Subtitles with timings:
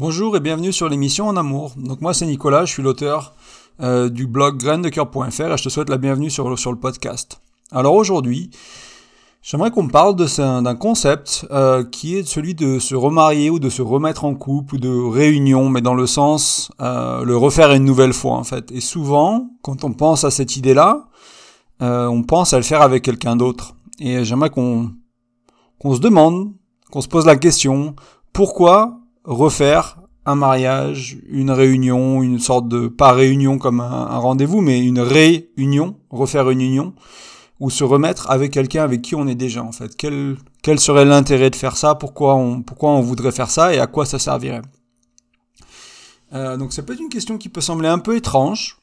[0.00, 1.72] Bonjour et bienvenue sur l'émission En Amour.
[1.76, 3.34] Donc moi c'est Nicolas, je suis l'auteur
[3.80, 7.40] euh, du blog graindecoeur.fr et je te souhaite la bienvenue sur, sur le podcast.
[7.72, 8.50] Alors aujourd'hui,
[9.42, 13.82] j'aimerais qu'on parle d'un concept euh, qui est celui de se remarier ou de se
[13.82, 18.12] remettre en couple ou de réunion, mais dans le sens euh, le refaire une nouvelle
[18.12, 18.70] fois en fait.
[18.70, 21.08] Et souvent, quand on pense à cette idée-là,
[21.80, 23.74] on pense à le faire avec quelqu'un d'autre.
[23.98, 24.92] Et j'aimerais qu'on
[25.80, 26.52] qu'on se demande,
[26.92, 27.96] qu'on se pose la question,
[28.32, 28.97] pourquoi
[29.28, 35.00] refaire un mariage, une réunion, une sorte de pas réunion comme un, rendez-vous, mais une
[35.00, 36.94] réunion, refaire une union,
[37.60, 39.96] ou se remettre avec quelqu'un avec qui on est déjà en fait.
[39.96, 41.94] Quel, quel serait l'intérêt de faire ça?
[41.94, 43.74] Pourquoi on, pourquoi on voudrait faire ça?
[43.74, 44.62] Et à quoi ça servirait?
[46.32, 48.78] Euh, Donc ça peut être une question qui peut sembler un peu étrange,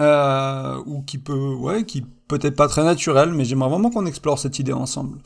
[0.00, 4.38] euh, ou qui peut, ouais, qui peut-être pas très naturelle, mais j'aimerais vraiment qu'on explore
[4.38, 5.18] cette idée ensemble.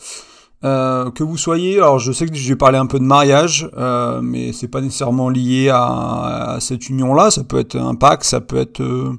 [0.67, 4.21] Euh, que vous soyez, alors je sais que j'ai parlé un peu de mariage, euh,
[4.21, 7.31] mais c'est pas nécessairement lié à, cette union-là.
[7.31, 9.17] Ça peut être un pacte, ça peut être euh,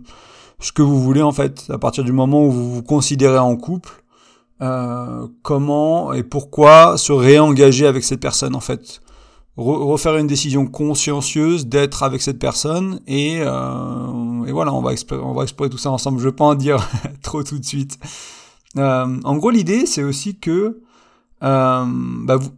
[0.60, 1.64] ce que vous voulez en fait.
[1.70, 4.04] À partir du moment où vous vous considérez en couple,
[4.62, 9.02] euh, comment et pourquoi se réengager avec cette personne en fait?
[9.60, 15.42] refaire une décision consciencieuse d'être avec cette personne et, et voilà, on va, on va
[15.42, 16.20] explorer tout ça ensemble.
[16.20, 16.88] Je vais pas en dire
[17.24, 17.98] trop tout de suite.
[18.76, 20.84] en gros, l'idée c'est aussi que
[21.44, 21.86] euh,
[22.26, 22.52] bah vous,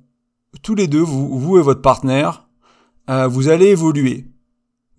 [0.61, 2.47] tous les deux, vous, vous et votre partenaire,
[3.09, 4.25] euh, vous allez évoluer.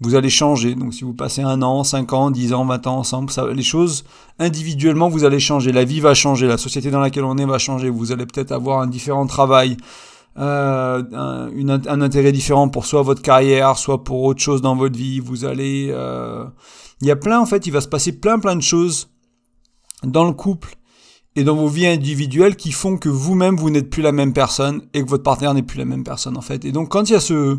[0.02, 0.74] Vous allez changer.
[0.74, 3.62] Donc si vous passez un an, cinq ans, dix ans, vingt ans ensemble, ça, les
[3.62, 4.04] choses
[4.38, 5.72] individuellement, vous allez changer.
[5.72, 6.46] La vie va changer.
[6.46, 7.90] La société dans laquelle on est va changer.
[7.90, 9.76] Vous allez peut-être avoir un différent travail.
[10.38, 11.50] Euh, un,
[11.86, 15.20] un, intérêt différent pour soit votre carrière, soit pour autre chose dans votre vie.
[15.20, 16.44] Vous allez, euh...
[17.02, 19.10] il y a plein en fait, il va se passer plein plein de choses
[20.04, 20.76] dans le couple
[21.36, 24.82] et dans vos vies individuelles qui font que vous-même vous, n'êtes plus la même personne
[24.94, 26.64] et que votre partenaire n'est plus la même personne en fait.
[26.64, 27.58] Et donc quand il y a ce,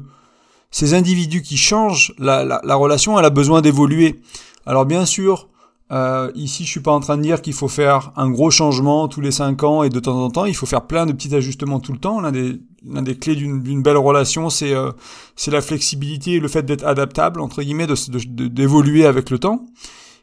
[0.72, 4.22] ces individus qui changent, la, la, la relation elle a besoin d'évoluer.
[4.66, 5.50] Alors bien sûr,
[5.92, 9.10] euh, ici je suis pas en train de dire qu'il faut faire un gros changement
[9.10, 11.36] tous les cinq ans et de temps en temps, il faut faire plein de petits
[11.36, 12.22] ajustements tout le temps.
[12.22, 14.92] L'un des, l'un des clés d'une, belle relation, c'est, euh,
[15.36, 19.66] c'est la flexibilité et le fait d'être adaptable, entre guillemets, de, d'évoluer avec le temps.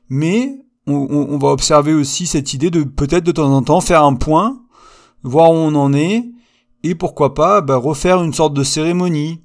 [0.08, 4.14] Mais on, va observer aussi cette idée de peut-être de temps en temps faire un
[4.14, 4.58] point,
[5.22, 6.24] voir où on en est,
[6.82, 9.42] et pourquoi pas bah, refaire une sorte de cérémonie,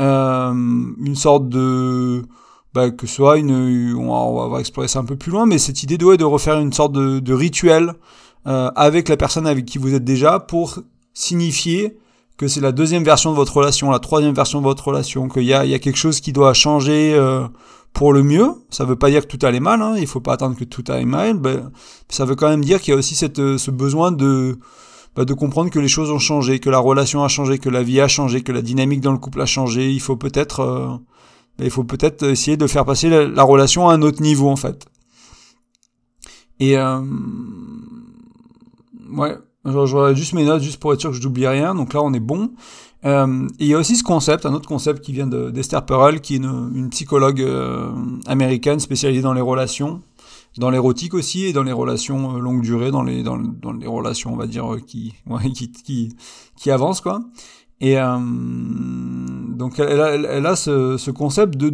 [0.00, 2.24] euh, une sorte de
[2.72, 5.82] bah, que ce soit une, on va, explorer ça un peu plus loin, mais cette
[5.82, 7.94] idée de, de refaire une sorte de, rituel
[8.46, 10.78] euh, avec la personne avec qui vous êtes déjà pour
[11.12, 11.98] signifier
[12.36, 15.42] que c'est la deuxième version de votre relation, la troisième version de votre relation, qu'il
[15.42, 17.12] y a, il y a quelque chose qui doit changer.
[17.14, 17.46] Euh,
[17.92, 18.48] pour le mieux.
[18.70, 19.94] Ça veut pas dire que tout allait mal, hein.
[19.98, 21.34] il faut pas attendre que tout aille mal.
[21.38, 21.70] Ben,
[22.08, 24.58] ça veut quand même dire qu'il y a aussi cette, euh, ce besoin de,
[25.16, 27.82] ben, de comprendre que les choses ont changé, que la relation a changé, que la
[27.82, 29.90] vie a changé, que la dynamique dans le couple a changé.
[29.90, 30.96] Il faut peut-être, euh,
[31.58, 34.86] ben, peut-être essayer de faire passer la, relation à un autre niveau en fait.
[36.60, 37.00] Et euh,
[39.12, 41.74] ouais, je juste mes notes juste pour être sûr que je n'oublie rien.
[41.74, 42.52] Donc là, on est bon.
[43.06, 46.34] Euh, il y a aussi ce concept, un autre concept qui vient d'Esther Perel, qui
[46.34, 47.90] est une, psychologue euh,
[48.26, 50.02] américaine spécialisée dans les relations,
[50.58, 53.86] dans l'érotique aussi et dans les relations euh, longue durée, dans les dans, dans, les
[53.86, 55.14] relations on va dire euh, qui
[55.54, 56.16] qui, qui
[56.56, 57.22] qui avancent quoi.
[57.82, 61.72] Et donc elle a, ce, concept de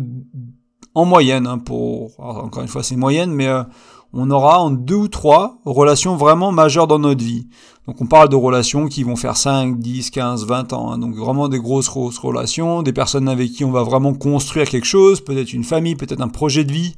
[0.95, 3.49] en moyenne hein, pour encore une fois c'est moyenne mais
[4.17, 7.49] on aura en deux ou trois relations vraiment majeures dans notre vie.
[7.87, 10.91] Donc on parle de relations qui vont faire 5, 10, 15, 20 ans.
[10.91, 10.99] Hein.
[10.99, 14.87] Donc vraiment des grosses, grosses relations, des personnes avec qui on va vraiment construire quelque
[14.87, 16.97] chose, peut-être une famille, peut-être un projet de vie.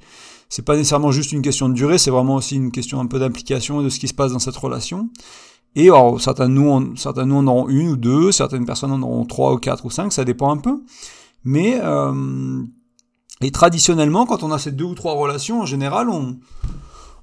[0.48, 3.18] C'est pas nécessairement juste une question de durée, c'est vraiment aussi une question un peu
[3.18, 5.10] d'implication et de ce qui se passe dans cette relation.
[5.74, 9.52] Et certains nous, certains nous en auront une ou deux, certaines personnes en auront trois
[9.52, 10.82] ou quatre ou cinq, ça dépend un peu.
[11.44, 12.62] Mais euh,
[13.40, 16.38] et traditionnellement, quand on a ces deux ou trois relations, en général, on,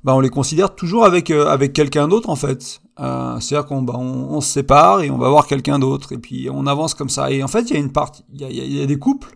[0.06, 2.80] bah, on les considère toujours avec euh, avec quelqu'un d'autre en fait.
[3.00, 6.48] Euh, C'est-à-dire qu'on bah, on, se sépare et on va voir quelqu'un d'autre et puis
[6.52, 7.32] on avance comme ça.
[7.32, 9.36] Et en fait, il y a une partie, il y a, y a, des couples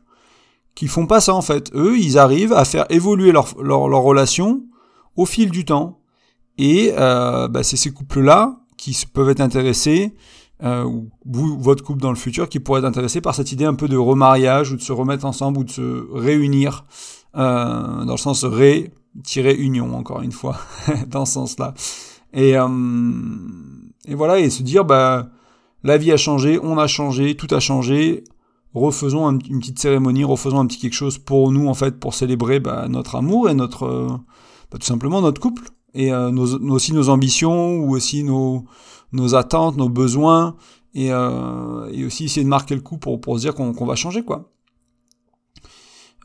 [0.76, 1.72] qui font pas ça en fait.
[1.74, 4.62] Eux, ils arrivent à faire évoluer leur leur, leur relation
[5.16, 6.02] au fil du temps.
[6.60, 10.14] Et euh, bah, c'est ces couples-là qui peuvent être intéressés,
[10.62, 13.74] euh, ou votre couple dans le futur, qui pourrait être intéressé par cette idée un
[13.74, 16.86] peu de remariage ou de se remettre ensemble ou de se réunir
[17.36, 18.92] euh, dans le sens ré
[19.58, 20.58] union encore une fois
[21.08, 21.74] dans ce sens-là.
[22.34, 22.68] Et, euh,
[24.06, 25.30] et voilà et se dire bah
[25.84, 28.24] la vie a changé, on a changé, tout a changé.
[28.74, 32.60] Refaisons une petite cérémonie, refaisons un petit quelque chose pour nous en fait pour célébrer
[32.60, 34.08] bah, notre amour et notre euh,
[34.72, 35.64] bah, tout simplement notre couple
[35.96, 38.66] et euh, nos, aussi nos ambitions ou aussi nos
[39.12, 40.56] nos attentes, nos besoins
[40.94, 44.24] et, et aussi essayer de marquer le coup pour pour se dire qu'on va changer
[44.24, 44.52] quoi.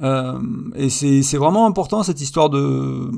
[0.00, 0.38] Euh,
[0.74, 3.10] et c'est vraiment important cette histoire de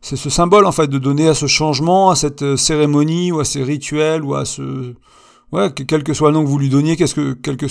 [0.00, 3.44] c'est ce symbole en fait de donner à ce changement, à cette cérémonie ou à
[3.44, 4.94] ces rituels ou à ce
[5.52, 7.66] ouais quel que soit le nom que vous lui donniez, qu'est-ce que quelque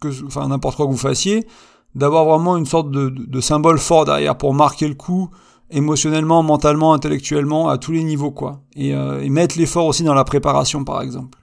[0.00, 1.46] que enfin n'importe quoi que vous fassiez,
[1.94, 5.30] d'avoir vraiment une sorte de, de, symbole fort derrière pour marquer le coup
[5.70, 8.62] émotionnellement, mentalement, intellectuellement, à tous les niveaux quoi.
[8.76, 11.38] Et, euh, et mettre l'effort aussi dans la préparation par exemple,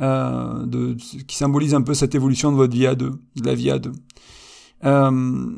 [0.00, 3.54] euh, de, qui symbolise un peu cette évolution de votre vie à deux, de la
[3.54, 3.92] vie à deux.
[4.84, 5.50] Euh,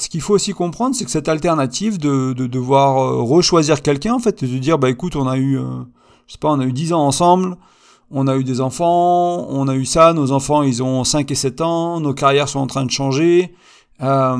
[0.00, 4.14] ce qu'il faut aussi comprendre, c'est que cette alternative de, de devoir euh, rechoisir quelqu'un,
[4.14, 5.64] en fait, de dire, bah écoute, on a eu, euh,
[6.26, 7.56] je sais pas, on a eu 10 ans ensemble,
[8.10, 11.34] on a eu des enfants, on a eu ça, nos enfants, ils ont 5 et
[11.34, 13.54] 7 ans, nos carrières sont en train de changer.
[14.02, 14.36] Euh,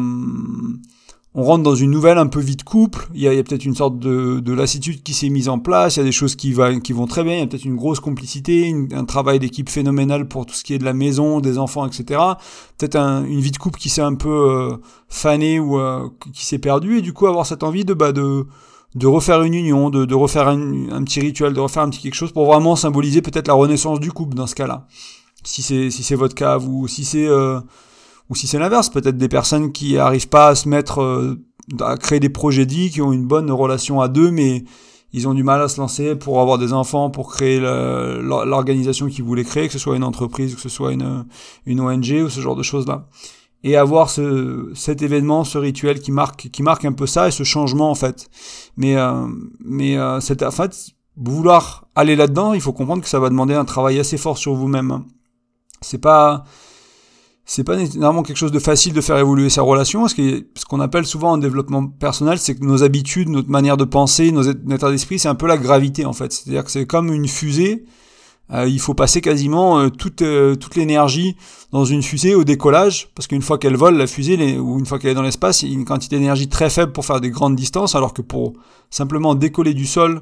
[1.39, 3.77] on rentre dans une nouvelle un peu vie de couple, il y a, peut-être une
[3.77, 6.53] sorte de, de lassitude qui s'est mise en place, il y a des choses qui,
[6.53, 9.71] va, qui vont très bien, il y a peut-être une grosse complicité, un travail d'équipe
[9.71, 12.21] phénoménal pour tout ce qui est de la maison, des enfants, etc.
[12.77, 16.59] Peut-être une vie de couple qui s'est un peu euh, fanée ou euh, qui s'est
[16.59, 18.45] perdue, et du coup avoir cette envie de, bah, de,
[18.97, 22.17] de refaire une union, de, de refaire un, petit rituel, de refaire un petit quelque
[22.17, 24.89] chose pour vraiment symboliser peut-être la renaissance du couple dans ce cas-là.
[25.45, 27.61] Si c'est si c'est votre cas, ou si c'est euh,
[28.31, 31.37] ou si c'est l'inverse, peut-être des personnes qui arrivent pas à se mettre euh,
[31.81, 34.65] à créer des projets dits, qui ont une bonne relation à deux, mais
[35.13, 39.25] ils ont du mal à se lancer pour avoir des enfants, pour créer l'organisation qu'ils
[39.25, 41.27] voulaient créer, que ce soit une entreprise, que ce soit une,
[41.65, 43.07] une ONG ou ce genre de choses-là.
[43.65, 47.31] Et avoir ce, cet événement, ce rituel qui marque, qui marque un peu ça et
[47.31, 48.29] ce changement en fait.
[48.77, 49.27] Mais, euh,
[49.65, 53.65] mais euh, en fait vouloir aller là-dedans, il faut comprendre que ça va demander un
[53.65, 55.05] travail assez fort sur vous-même.
[55.81, 56.45] C'est pas
[57.51, 60.15] c'est pas nécessairement quelque chose de facile de faire évoluer sa relation, ce
[60.69, 64.51] qu'on appelle souvent en développement personnel, c'est que nos habitudes, notre manière de penser, notre
[64.71, 66.31] état d'esprit, c'est un peu la gravité en fait.
[66.31, 67.87] C'est-à-dire que c'est comme une fusée.
[68.53, 69.89] Euh, il faut passer quasiment euh,
[70.21, 71.37] euh, toute l'énergie
[71.73, 74.99] dans une fusée au décollage, parce qu'une fois qu'elle vole, la fusée, ou une fois
[74.99, 77.31] qu'elle est dans l'espace, il y a une quantité d'énergie très faible pour faire des
[77.31, 78.53] grandes distances, alors que pour
[78.91, 80.21] simplement décoller du sol,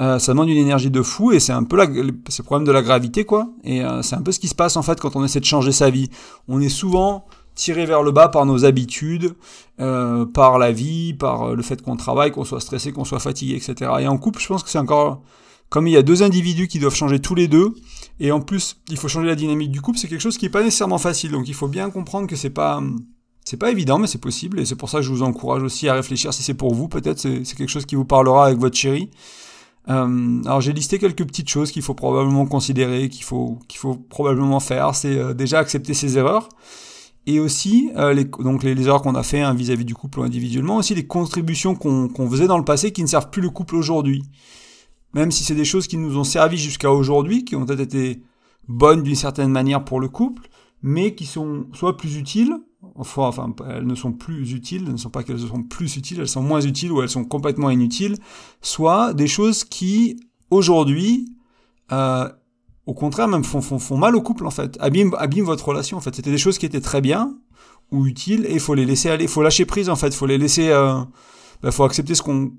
[0.00, 2.12] euh, ça demande une énergie de fou et c'est un peu la, le
[2.42, 3.50] problème de la gravité quoi.
[3.64, 5.44] Et euh, c'est un peu ce qui se passe en fait quand on essaie de
[5.44, 6.08] changer sa vie.
[6.48, 9.34] On est souvent tiré vers le bas par nos habitudes,
[9.80, 13.56] euh, par la vie, par le fait qu'on travaille, qu'on soit stressé, qu'on soit fatigué,
[13.56, 13.90] etc.
[14.00, 15.22] Et en couple, je pense que c'est encore
[15.68, 17.74] comme il y a deux individus qui doivent changer tous les deux,
[18.18, 20.50] et en plus il faut changer la dynamique du couple, c'est quelque chose qui est
[20.50, 21.30] pas nécessairement facile.
[21.30, 22.82] Donc il faut bien comprendre que c'est pas
[23.44, 25.88] c'est pas évident, mais c'est possible, et c'est pour ça que je vous encourage aussi
[25.88, 26.88] à réfléchir si c'est pour vous.
[26.88, 29.10] Peut-être c'est quelque chose qui vous parlera avec votre chérie.
[29.88, 33.94] Euh, alors j'ai listé quelques petites choses qu'il faut probablement considérer, qu'il faut, qu'il faut
[33.94, 34.94] probablement faire.
[34.94, 36.48] C'est euh, déjà accepter ses erreurs.
[37.26, 40.22] Et aussi, euh, les, donc les, erreurs qu'on a fait hein, vis-à-vis du couple ou
[40.22, 43.76] individuellement, aussi les contributions qu'on faisait dans le passé qui ne servent plus le couple
[43.76, 44.22] aujourd'hui.
[45.12, 48.22] Même si c'est des choses qui nous ont servi jusqu'à aujourd'hui, qui ont peut-être été
[48.68, 50.48] bonnes d'une certaine manière pour le couple,
[50.82, 52.54] mais qui sont soit plus utiles,
[52.96, 56.42] enfin, elles ne sont plus utiles, ne sont pas qu'elles sont plus utiles, elles sont
[56.42, 58.16] moins utiles ou elles sont complètement inutiles,
[58.62, 61.34] soit des choses qui, aujourd'hui,
[61.92, 62.28] euh,
[62.86, 65.96] au contraire, même font, font, font, mal au couple, en fait, abîment, abîment votre relation,
[65.96, 66.14] en fait.
[66.14, 67.36] C'était des choses qui étaient très bien
[67.90, 70.16] ou utiles, et il faut les laisser aller, il faut lâcher prise, en fait, il
[70.16, 70.68] faut les laisser...
[70.70, 71.00] Euh,
[71.62, 72.52] bah, faut accepter ce qu'on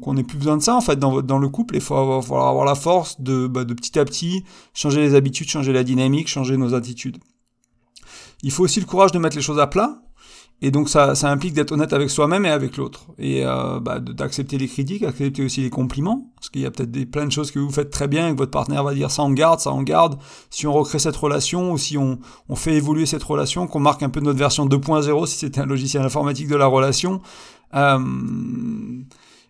[0.00, 2.24] qu'on n'ait plus besoin de ça en fait dans dans le couple il faut avoir,
[2.24, 5.82] faut avoir la force de bah, de petit à petit changer les habitudes changer la
[5.82, 7.18] dynamique changer nos attitudes
[8.46, 9.98] il faut aussi le courage de mettre les choses à plat.
[10.62, 13.06] Et donc ça, ça implique d'être honnête avec soi-même et avec l'autre.
[13.18, 16.30] Et euh, bah, d'accepter les critiques, accepter aussi les compliments.
[16.36, 18.32] Parce qu'il y a peut-être des, plein de choses que vous faites très bien et
[18.32, 20.16] que votre partenaire va dire ça en garde, ça en garde.
[20.48, 24.04] Si on recrée cette relation ou si on, on fait évoluer cette relation, qu'on marque
[24.04, 27.20] un peu notre version 2.0 si c'était un logiciel informatique de la relation.
[27.74, 27.98] Euh,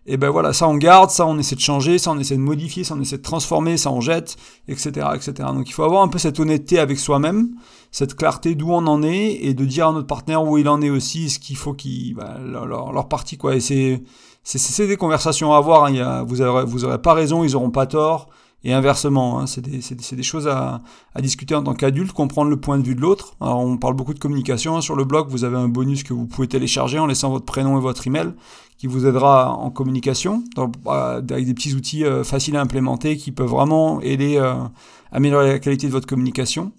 [0.09, 2.41] et ben voilà, ça on garde, ça on essaie de changer, ça on essaie de
[2.41, 4.37] modifier, ça on essaie de transformer, ça on jette,
[4.69, 5.33] etc., etc.
[5.53, 7.49] Donc il faut avoir un peu cette honnêteté avec soi-même,
[7.91, 10.81] cette clarté d'où on en est et de dire à notre partenaire où il en
[10.81, 13.55] est aussi, ce qu'il faut qu'il, bah, leur, leur, partie quoi.
[13.55, 14.01] Et c'est
[14.43, 15.83] c'est des conversations à avoir.
[15.83, 15.89] Hein.
[15.89, 18.29] Il y a, vous aurez vous aurez pas raison, ils auront pas tort
[18.63, 19.39] et inversement.
[19.39, 20.81] Hein, c'est des, des, choses à,
[21.13, 23.35] à, discuter en tant qu'adulte, comprendre le point de vue de l'autre.
[23.41, 24.81] Alors on parle beaucoup de communication hein.
[24.81, 25.27] sur le blog.
[25.29, 28.33] Vous avez un bonus que vous pouvez télécharger en laissant votre prénom et votre email
[28.77, 33.31] qui vous aidera en communication euh, avec des petits outils euh, faciles à implémenter qui
[33.31, 34.71] peuvent vraiment aider euh, à
[35.11, 36.71] améliorer la qualité de votre communication.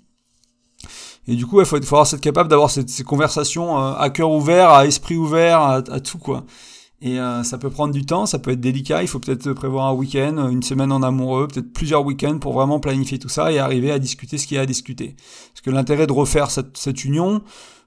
[1.26, 4.87] Et du coup, il faut, faut cette capable d'avoir ces, conversations à cœur ouvert, à
[4.87, 6.44] esprit ouvert, à, à tout quoi.
[7.00, 9.02] Et ça peut prendre du temps, ça peut être délicat.
[9.02, 12.81] Il faut peut-être prévoir un week-end, une semaine en amoureux, peut-être plusieurs week-ends pour vraiment
[12.81, 15.14] planifier tout ça et arriver à discuter ce qu'il y a à discuter.
[15.52, 17.43] Parce que l'intérêt de refaire cette, cette union,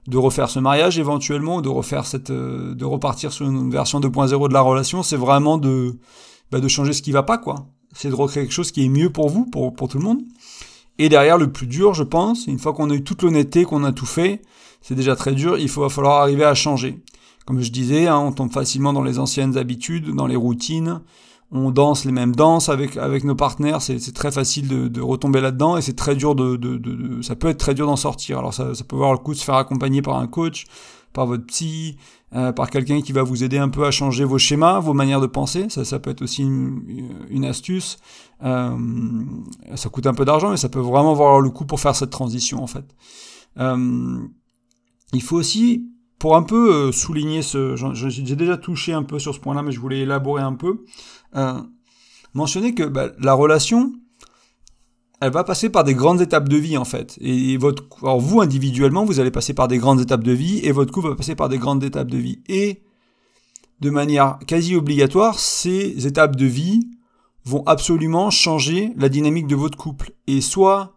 [0.06, 4.48] de refaire ce mariage éventuellement, de refaire cette, euh, de repartir sur une version 2.0
[4.48, 5.98] de la relation, c'est vraiment de,
[6.50, 7.66] bah, de changer ce qui va pas, quoi.
[7.92, 10.22] C'est de recréer quelque chose qui est mieux pour vous, pour, pour tout le monde.
[10.98, 13.84] Et derrière, le plus dur, je pense, une fois qu'on a eu toute l'honnêteté, qu'on
[13.84, 14.42] a tout fait,
[14.80, 17.02] c'est déjà très dur, il va falloir arriver à changer.
[17.46, 21.00] Comme je disais, hein, on tombe facilement dans les anciennes habitudes, dans les routines,
[21.50, 25.40] on danse les mêmes danses avec avec nos partenaires, c'est très facile de, de retomber
[25.40, 28.38] là-dedans et c'est très dur de, de, de, ça peut être très dur d'en sortir.
[28.38, 30.64] Alors ça, ça peut avoir le coup de se faire accompagner par un coach,
[31.12, 31.98] par votre psy,
[32.34, 35.20] euh, par quelqu'un qui va vous aider un peu à changer vos schémas, vos manières
[35.20, 35.66] de penser.
[35.68, 36.80] Ça, ça peut être aussi une,
[37.28, 37.98] une astuce.
[38.42, 38.70] Euh,
[39.74, 42.10] ça coûte un peu d'argent, mais ça peut vraiment avoir le coup pour faire cette
[42.10, 42.86] transition en fait.
[43.58, 44.20] Euh,
[45.12, 45.91] il faut aussi
[46.22, 49.72] pour un peu euh, souligner ce, j'ai déjà touché un peu sur ce point-là, mais
[49.72, 50.84] je voulais élaborer un peu,
[51.34, 51.60] euh,
[52.32, 53.92] mentionner que bah, la relation,
[55.20, 57.18] elle va passer par des grandes étapes de vie en fait.
[57.20, 60.70] Et votre, alors vous individuellement, vous allez passer par des grandes étapes de vie, et
[60.70, 62.40] votre couple va passer par des grandes étapes de vie.
[62.48, 62.84] Et
[63.80, 66.88] de manière quasi obligatoire, ces étapes de vie
[67.44, 70.12] vont absolument changer la dynamique de votre couple.
[70.28, 70.94] Et soit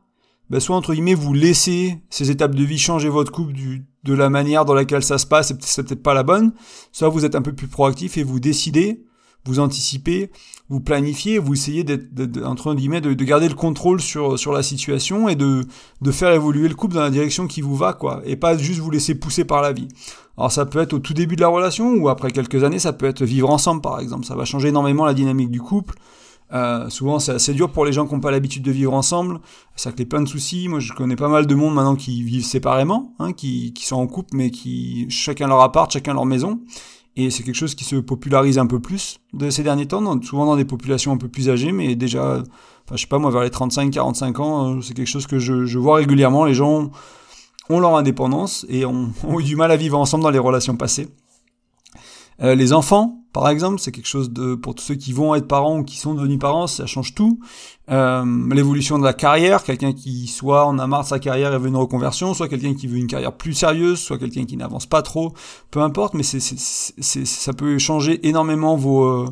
[0.52, 4.14] bah, soit entre guillemets vous laissez ces étapes de vie changer votre couple du, de
[4.14, 6.54] la manière dans laquelle ça se passe, c'est peut-être pas la bonne,
[6.92, 9.04] soit vous êtes un peu plus proactif et vous décidez,
[9.46, 10.32] vous anticipez,
[10.70, 14.64] vous planifiez, vous essayez d'être, entre guillemets, de, de, garder le contrôle sur, sur la
[14.64, 15.66] situation et de,
[16.02, 18.80] de faire évoluer le couple dans la direction qui vous va, quoi, et pas juste
[18.80, 19.88] vous laisser pousser par la vie.
[20.38, 22.94] Alors ça peut être au tout début de la relation ou après quelques années, ça
[22.94, 25.96] peut être vivre ensemble par exemple, ça va changer énormément la dynamique du couple.
[26.54, 29.40] Euh, souvent, c'est assez dur pour les gens qui n'ont pas l'habitude de vivre ensemble.
[29.76, 30.68] Ça crée plein de soucis.
[30.68, 34.08] Moi, je connais pas mal de monde maintenant qui vivent séparément, hein, qui, sont en
[34.08, 36.60] couple, mais qui chacun leur appart, chacun leur maison.
[37.18, 40.46] Et c'est quelque chose qui se popularise un peu plus de ces derniers temps, souvent
[40.46, 42.44] dans des populations un peu plus âgées, mais déjà,
[42.86, 45.66] enfin, je sais pas moi, vers les 35-45 ans, euh, c'est quelque chose que je,
[45.66, 46.44] je, vois régulièrement.
[46.44, 46.92] Les gens
[47.70, 50.76] ont leur indépendance et ont, ont eu du mal à vivre ensemble dans les relations
[50.76, 51.08] passées.
[52.42, 55.48] Euh, les enfants, par exemple, c'est quelque chose de pour tous ceux qui vont être
[55.48, 57.40] parents ou qui sont devenus parents, ça change tout.
[57.90, 61.58] Euh, l'évolution de la carrière, quelqu'un qui soit en a marre de sa carrière et
[61.58, 64.86] veut une reconversion, soit quelqu'un qui veut une carrière plus sérieuse, soit quelqu'un qui n'avance
[64.86, 65.34] pas trop,
[65.70, 69.26] peu importe, mais c'est, ça peut changer énormément vos euh,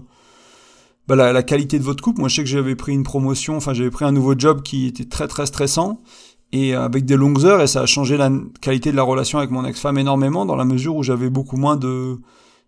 [1.08, 2.20] bah, la, la, qualité de votre couple.
[2.20, 4.88] Moi, je sais que j'avais pris une promotion, enfin j'avais pris un nouveau job qui
[4.88, 6.02] était très très stressant
[6.54, 8.30] et avec des longues heures et ça a changé la
[8.62, 11.76] qualité de la relation avec mon ex-femme énormément dans la mesure où j'avais beaucoup moins
[11.76, 12.20] de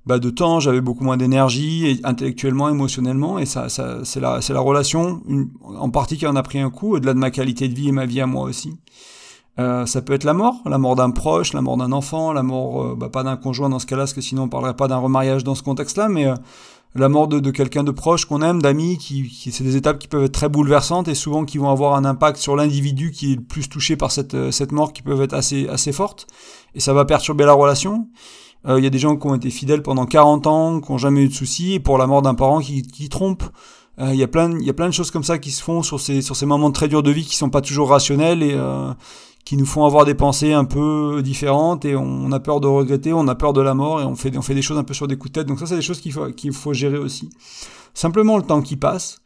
[0.06, 4.54] bah, de temps, j'avais beaucoup moins d'énergie, intellectuellement, émotionnellement, et ça, ça c'est la, c'est
[4.54, 7.68] la relation, une, en partie qui en a pris un coup, au-delà de ma qualité
[7.68, 8.78] de vie et ma vie à moi aussi.
[9.58, 12.44] Euh, ça peut être la mort, la mort d'un proche, la mort d'un enfant, la
[12.44, 14.88] mort, euh, bah, pas d'un conjoint dans ce cas-là, parce que sinon on parlerait pas
[14.88, 16.36] d'un remariage dans ce contexte-là, mais euh,
[16.94, 19.98] la mort de, de quelqu'un de proche qu'on aime, d'amis, qui, qui c'est des étapes
[19.98, 23.34] qui peuvent être très bouleversantes et souvent qui vont avoir un impact sur l'individu qui
[23.34, 26.28] est le plus touché par cette, euh, cette mort, qui peuvent être assez, assez fortes,
[26.74, 28.08] et ça va perturber la relation.
[28.66, 30.98] Il euh, y a des gens qui ont été fidèles pendant 40 ans, qui n'ont
[30.98, 33.44] jamais eu de soucis, et pour la mort d'un parent qui, qui trompe.
[33.98, 35.84] Il euh, y, a plein, y a plein de choses comme ça qui se font
[35.84, 38.54] sur ces, sur ces moments très durs de vie qui sont pas toujours rationnels et
[38.54, 38.92] euh,
[39.46, 43.14] qui nous font avoir des pensées un peu différentes et on, a peur de regretter,
[43.14, 44.94] on a peur de la mort et on fait, on fait des choses un peu
[44.94, 45.48] sur des coups de tête.
[45.48, 47.30] Donc ça, c'est des choses qu'il faut, qu'il faut gérer aussi.
[47.94, 49.22] Simplement le temps qui passe,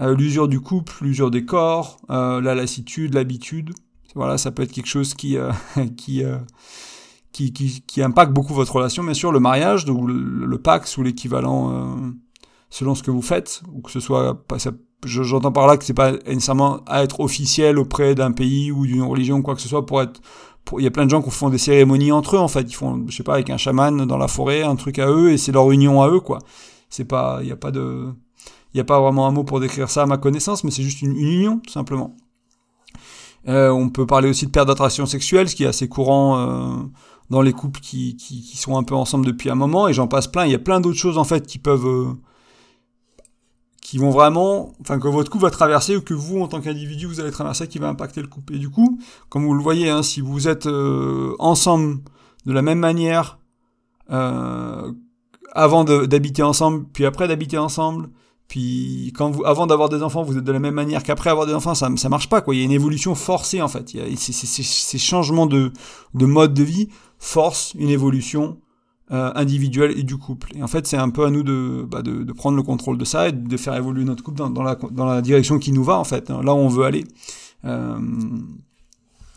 [0.00, 3.70] euh, l'usure du couple, l'usure des corps, euh, la lassitude, l'habitude.
[4.14, 5.38] Voilà, ça peut être quelque chose qui,
[5.96, 6.24] qui
[7.32, 10.96] qui, qui, qui, impacte beaucoup votre relation, bien sûr, le mariage, ou le, le Pax
[10.96, 12.10] ou l'équivalent euh,
[12.70, 14.44] selon ce que vous faites, ou que ce soit,
[15.04, 19.02] j'entends par là que c'est pas nécessairement à être officiel auprès d'un pays ou d'une
[19.02, 20.20] religion, quoi que ce soit, pour être,
[20.78, 22.74] il y a plein de gens qui font des cérémonies entre eux, en fait, ils
[22.74, 25.38] font, je sais pas, avec un chaman dans la forêt, un truc à eux, et
[25.38, 26.38] c'est leur union à eux, quoi.
[26.88, 28.12] C'est pas, il y a pas de,
[28.74, 30.82] il y a pas vraiment un mot pour décrire ça à ma connaissance, mais c'est
[30.82, 32.16] juste une, une union, tout simplement.
[33.48, 36.76] Euh, on peut parler aussi de perte d'attraction sexuelle, ce qui est assez courant euh,
[37.30, 40.26] dans les couples qui, qui, sont un peu ensemble depuis un moment, et j'en passe
[40.26, 40.46] plein.
[40.46, 42.12] Il y a plein d'autres choses en fait qui peuvent, euh,
[43.80, 47.06] qui vont vraiment, enfin que votre couple va traverser ou que vous en tant qu'individu
[47.06, 48.56] vous allez traverser, qui va impacter le couple.
[48.56, 52.00] Et du coup, comme vous le voyez, hein, si vous êtes euh, ensemble
[52.46, 53.38] de la même manière
[54.10, 54.92] euh,
[55.52, 58.10] avant d'habiter ensemble, puis après d'habiter ensemble,
[58.48, 61.46] puis quand vous, avant d'avoir des enfants, vous êtes de la même manière qu'après avoir
[61.46, 62.56] des enfants, ça, ça marche pas quoi.
[62.56, 63.94] Il y a une évolution forcée en fait.
[63.94, 65.72] Il y a ces, ces changements de,
[66.14, 66.88] de mode de vie
[67.20, 68.58] force une évolution
[69.12, 70.56] euh, individuelle et du couple.
[70.56, 72.02] Et en fait, c'est un peu à nous de, bah,
[72.36, 75.70] prendre le contrôle de ça et de faire évoluer notre couple dans, la, direction qui
[75.70, 77.04] nous va, en fait, hein, là où on veut aller.
[77.64, 77.98] Euh,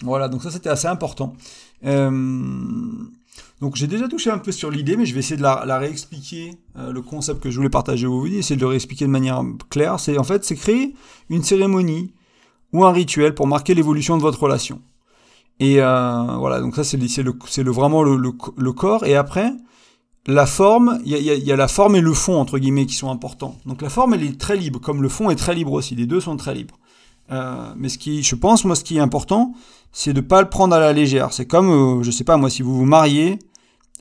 [0.01, 1.33] voilà, donc ça, c'était assez important.
[1.85, 2.09] Euh,
[3.61, 6.57] donc j'ai déjà touché un peu sur l'idée, mais je vais essayer de la, réexpliquer,
[6.75, 9.99] le concept que je voulais partager vous, essayer de le réexpliquer de manière claire.
[9.99, 10.93] C'est en fait, c'est créer
[11.29, 12.13] une cérémonie
[12.73, 14.81] ou un rituel pour marquer l'évolution de votre relation.
[15.59, 19.05] Et euh, voilà, donc ça c'est le, vraiment le, corps.
[19.05, 19.51] Et après,
[20.25, 23.57] la forme, il y a, la forme et le fond, entre guillemets, qui sont importants.
[23.65, 25.95] Donc la forme, elle est très libre, comme le fond est très libre aussi.
[25.95, 26.79] Les deux sont très libres.
[27.31, 29.53] Euh, mais ce qui, je pense, moi, ce qui est important,
[29.91, 31.31] c'est de pas le prendre à la légère.
[31.31, 33.39] C'est comme, euh, je sais pas, moi, si vous vous mariez,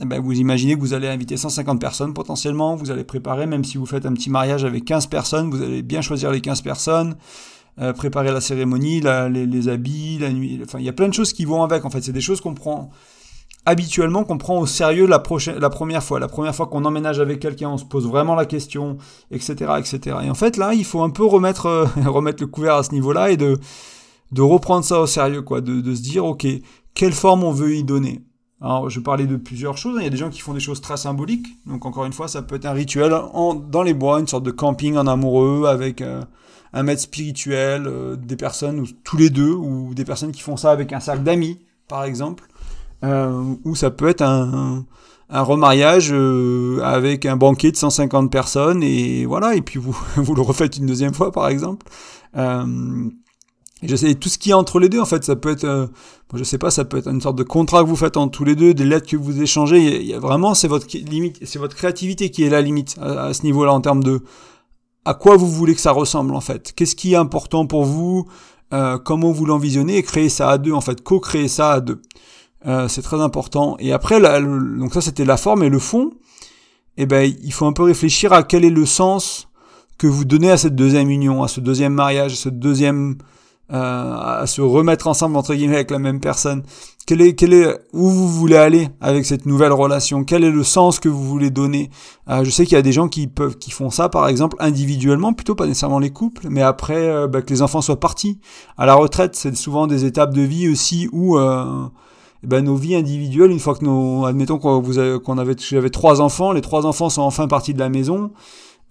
[0.01, 3.63] eh ben, vous imaginez que vous allez inviter 150 personnes potentiellement, vous allez préparer, même
[3.63, 6.61] si vous faites un petit mariage avec 15 personnes, vous allez bien choisir les 15
[6.61, 7.15] personnes,
[7.79, 11.45] euh, préparer la cérémonie, les, habits, la nuit, il y a plein de choses qui
[11.45, 12.01] vont avec, en fait.
[12.01, 12.91] C'est des choses qu'on prend
[13.65, 16.19] habituellement qu'on prend au sérieux la, première fois.
[16.19, 18.97] La première fois qu'on emménage avec quelqu'un, on se pose vraiment la question,
[19.31, 20.17] etc., etc.
[20.23, 22.91] Et en fait, là, il faut un peu remettre, euh, remettre le couvert à ce
[22.91, 23.57] niveau-là et de,
[24.37, 25.61] reprendre ça au sérieux, quoi.
[25.61, 26.45] De, se dire, OK,
[26.93, 28.21] quelle forme on veut y donner
[28.61, 29.97] alors, je parlais de plusieurs choses.
[29.99, 31.47] Il y a des gens qui font des choses très symboliques.
[31.65, 34.51] Donc, encore une fois, ça peut être un rituel dans les bois, une sorte de
[34.51, 36.21] camping en amoureux avec euh,
[36.73, 40.57] un maître spirituel, euh, des personnes, ou, tous les deux, ou des personnes qui font
[40.57, 42.45] ça avec un cercle d'amis, par exemple
[43.03, 44.85] euh, ou ça peut être un,
[45.29, 50.35] un remariage euh, avec un banquet de 150 personnes et voilà et puis vous vous
[50.35, 51.85] le refaites une deuxième fois par exemple.
[52.37, 53.09] Euh,
[53.81, 55.87] je sais tout ce qui est entre les deux en fait ça peut être euh,
[56.33, 58.45] je sais pas ça peut être une sorte de contrat que vous faites entre tous
[58.45, 61.59] les deux des lettres que vous échangez il y a, vraiment c'est votre limite c'est
[61.59, 64.21] votre créativité qui est la limite à, ce niveau là en termes de
[65.05, 66.73] à quoi vous voulez que ça ressemble en fait?
[66.75, 68.25] Qu'est-ce qui est important pour vous?
[68.73, 69.97] Euh, comment vous l'envisionnez?
[69.97, 72.01] Et créer ça à deux en fait co-créer ça à deux
[72.65, 73.75] euh, c'est très important.
[73.79, 76.11] Et après, donc ça c'était la forme et le fond.
[76.97, 79.49] Eh ben, il faut un peu réfléchir à quel est le sens
[79.97, 83.17] que vous donnez à cette deuxième union, à ce deuxième mariage, à ce deuxième,
[83.71, 86.63] euh, à se remettre ensemble entre guillemets avec la même personne.
[87.05, 90.23] Quel est, quel est, où vous voulez aller avec cette nouvelle relation?
[90.23, 91.89] Quel est le sens que vous voulez donner?
[92.29, 94.55] Euh, Je sais qu'il y a des gens qui peuvent, qui font ça, par exemple,
[94.61, 98.39] individuellement, plutôt pas nécessairement les couples, mais après euh, bah, que les enfants soient partis
[98.77, 99.35] à la retraite.
[99.35, 101.85] C'est souvent des étapes de vie aussi où euh,
[102.43, 106.53] eh ben, nos vies individuelles, une fois que nos, admettons qu'on avait, j'avais trois enfants,
[106.53, 108.31] les trois enfants sont enfin partis de la maison,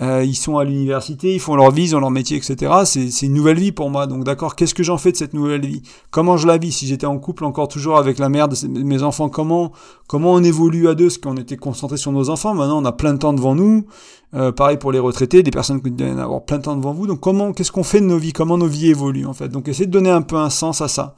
[0.02, 2.73] euh, ils sont à l'université, ils font leur vie, ils ont leur métier, etc.
[2.85, 4.09] C'est, une nouvelle vie pour moi.
[4.09, 5.82] Donc d'accord, qu'est-ce que j'en fais de cette nouvelle vie?
[6.11, 6.73] Comment je la vis?
[6.73, 9.71] Si j'étais en couple encore toujours avec la mère de mes enfants, comment
[10.09, 11.06] comment on évolue à deux?
[11.06, 12.52] Parce qu'on était concentré sur nos enfants.
[12.52, 13.87] Maintenant, on a plein de temps devant nous.
[14.35, 17.07] Euh, pareil pour les retraités, des personnes qui doivent avoir plein de temps devant vous.
[17.07, 18.33] Donc comment, qu'est-ce qu'on fait de nos vies?
[18.33, 19.48] Comment nos vies évoluent en fait?
[19.48, 21.14] Donc essayez de donner un peu un sens à ça.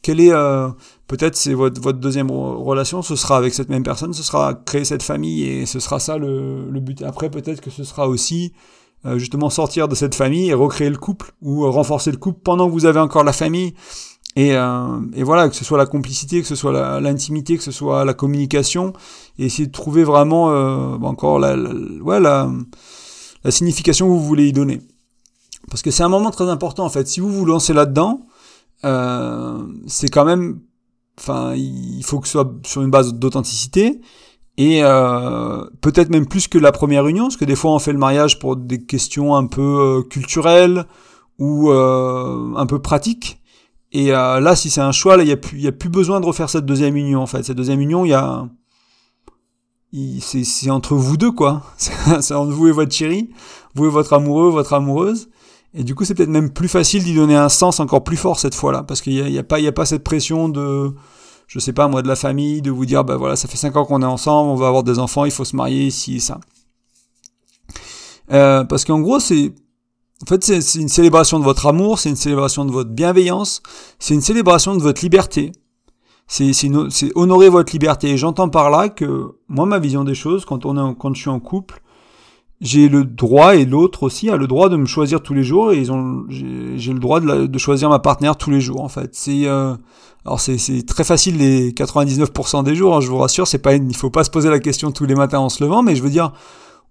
[0.00, 0.68] Quel est euh,
[1.06, 4.84] peut-être c'est votre, votre deuxième relation, ce sera avec cette même personne, ce sera créer
[4.84, 7.02] cette famille et ce sera ça le, le but.
[7.02, 8.52] Après peut-être que ce sera aussi
[9.06, 12.66] euh, justement sortir de cette famille et recréer le couple ou renforcer le couple pendant
[12.66, 13.74] que vous avez encore la famille.
[14.36, 17.70] Et, euh, et voilà, que ce soit la complicité, que ce soit l'intimité, que ce
[17.70, 18.92] soit la communication,
[19.38, 21.70] et essayer de trouver vraiment euh, encore la, la,
[22.02, 22.50] ouais, la,
[23.44, 24.80] la signification que vous voulez y donner.
[25.70, 27.06] Parce que c'est un moment très important en fait.
[27.06, 28.26] Si vous vous lancez là-dedans,
[28.84, 30.58] euh, c'est quand même,
[31.18, 34.00] enfin, il faut que ce soit sur une base d'authenticité
[34.56, 37.92] et euh, peut-être même plus que la première union, parce que des fois on fait
[37.92, 40.86] le mariage pour des questions un peu euh, culturelles
[41.38, 43.40] ou un peu pratiques.
[43.90, 45.88] Et là, si c'est un choix, là, il y a plus, il y a plus
[45.88, 47.20] besoin de refaire cette deuxième union.
[47.22, 48.48] En fait, cette deuxième union, il y a,
[50.20, 51.62] c'est entre vous deux quoi.
[51.76, 53.30] C'est entre vous et votre chérie,
[53.74, 55.28] vous et votre amoureux, votre amoureuse.
[55.74, 58.38] Et du coup, c'est peut-être même plus facile d'y donner un sens encore plus fort
[58.38, 60.94] cette fois-là, parce qu'il n'y a, y a, pas, a pas cette pression de,
[61.48, 63.76] je sais pas moi, de la famille, de vous dire, bah voilà, ça fait 5
[63.76, 66.20] ans qu'on est ensemble, on va avoir des enfants, il faut se marier, ici et
[66.20, 66.40] ça.
[68.32, 69.52] Euh, parce qu'en gros, c'est,
[70.22, 73.60] en fait, c'est une célébration de votre amour, c'est une célébration de votre bienveillance,
[73.98, 75.52] c'est une célébration de votre liberté.
[76.26, 76.54] C'est
[77.14, 78.10] honorer votre liberté.
[78.10, 81.20] Et j'entends par là que, moi, ma vision des choses, quand on est, quand je
[81.20, 81.82] suis en couple,
[82.60, 85.72] j'ai le droit et l'autre aussi a le droit de me choisir tous les jours
[85.72, 89.10] et ils ont j'ai le droit de, choisir ma partenaire tous les jours en fait.
[89.12, 89.74] C'est euh,
[90.24, 93.96] alors c'est très facile les 99% des jours hein, je vous rassure c'est pas il
[93.96, 96.10] faut pas se poser la question tous les matins en se levant mais je veux
[96.10, 96.32] dire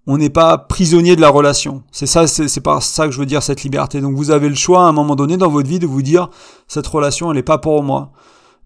[0.06, 1.82] on n'est pas prisonnier de la relation.
[1.90, 4.02] C'est ça c'est pas ça que je veux dire cette liberté.
[4.02, 6.28] Donc vous avez le choix à un moment donné dans votre vie de vous dire
[6.68, 8.12] cette relation elle est pas pour moi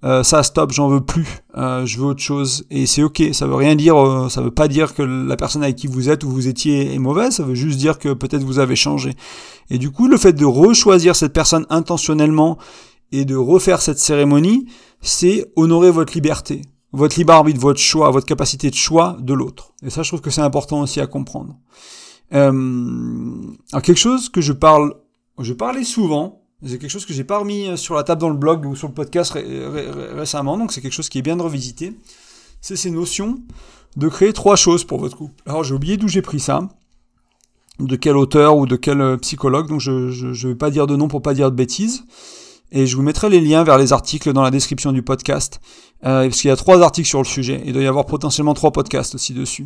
[0.05, 2.65] euh, ça stop, j'en veux plus, euh, je veux autre chose.
[2.71, 5.63] Et c'est ok, ça veut rien dire, euh, ça veut pas dire que la personne
[5.63, 8.45] avec qui vous êtes ou vous étiez est mauvaise, ça veut juste dire que peut-être
[8.45, 9.15] vous avez changé.
[9.71, 12.59] Et du coup, le fait de rechoisir cette personne intentionnellement
[13.11, 14.67] et de refaire cette cérémonie,
[15.01, 19.73] c'est honorer votre liberté, votre libre arbitre, votre choix, votre capacité de choix de l'autre.
[19.83, 21.57] Et ça, je trouve que c'est important aussi à comprendre.
[22.31, 24.95] alors quelque chose que je parle,
[25.41, 28.31] je parlais souvent, c'est quelque chose que j'ai pas remis euh, sur la table dans
[28.31, 29.33] le blog ou sur le podcast
[30.15, 31.93] récemment, donc c'est quelque chose qui est bien de revisiter.
[32.61, 33.39] C'est ces notions
[33.97, 35.43] de créer trois choses pour votre couple.
[35.47, 36.69] Alors j'ai oublié d'où j'ai pris ça,
[37.79, 40.97] de quel auteur ou de quel euh, psychologue, donc je ne vais pas dire de
[40.97, 42.05] nom pour pas dire de bêtises.
[42.71, 45.59] Et je vous mettrai les liens vers les articles dans la description du podcast,
[46.05, 47.63] euh, parce qu'il y a trois articles sur le sujet.
[47.65, 49.65] Il doit y avoir potentiellement trois podcasts aussi dessus.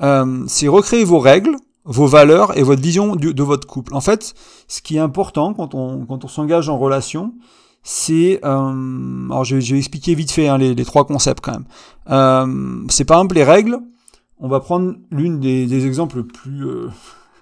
[0.00, 3.94] Euh, c'est recréer vos règles, vos valeurs et votre vision de votre couple.
[3.94, 4.34] En fait,
[4.68, 7.34] ce qui est important quand on, quand on s'engage en relation,
[7.82, 8.40] c'est...
[8.44, 11.64] Euh, alors je, vais expliquer vite fait hein, les, trois concepts quand même.
[12.10, 13.78] Euh, c'est par exemple les règles.
[14.38, 16.66] On va prendre l'une des, des, exemples le plus...
[16.66, 16.88] Euh,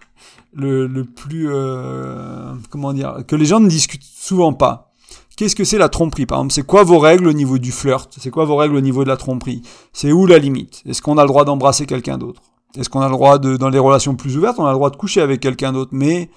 [0.55, 1.49] le, le, plus...
[1.51, 4.93] Euh, comment dire Que les gens ne discutent souvent pas.
[5.37, 8.15] Qu'est-ce que c'est la tromperie Par exemple, c'est quoi vos règles au niveau du flirt?
[8.19, 9.63] C'est quoi vos règles au niveau de la tromperie?
[9.93, 10.83] C'est où la limite?
[10.85, 12.43] Est-ce qu'on a le droit d'embrasser quelqu'un d'autre?
[12.77, 14.91] Est-ce qu'on a le droit de, dans les relations plus ouvertes, on a le droit
[14.91, 16.31] de coucher avec quelqu'un d'autre, mais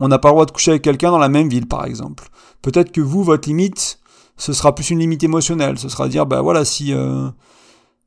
[0.00, 2.28] on n'a pas le droit de coucher avec quelqu'un dans la même ville, par exemple.
[2.62, 3.98] Peut-être que vous, votre limite,
[4.36, 5.78] ce sera plus une limite émotionnelle.
[5.78, 7.28] Ce sera dire, bah voilà, si euh,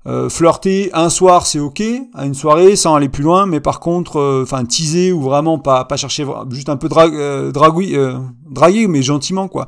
[0.07, 1.83] euh, flirter un soir, c'est ok,
[2.13, 5.59] à une soirée, sans aller plus loin, mais par contre, euh, enfin teaser ou vraiment
[5.59, 7.09] pas pas chercher, juste un peu dra
[7.51, 9.67] draguer, mais gentiment quoi.